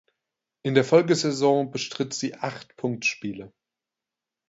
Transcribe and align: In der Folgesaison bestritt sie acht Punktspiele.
In 0.63 0.73
der 0.73 0.83
Folgesaison 0.83 1.69
bestritt 1.69 2.15
sie 2.15 2.33
acht 2.33 2.75
Punktspiele. 2.75 3.53